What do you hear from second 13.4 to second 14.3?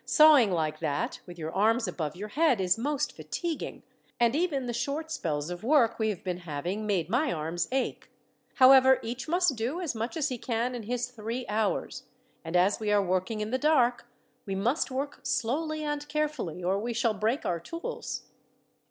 in the dark,